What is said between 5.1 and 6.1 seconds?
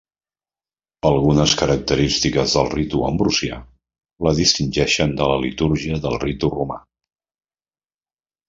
de la litúrgia